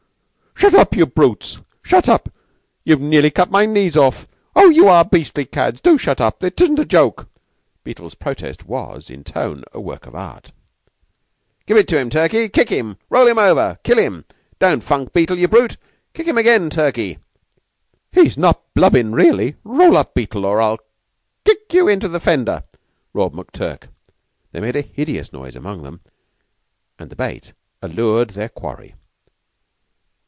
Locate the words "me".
2.07-2.13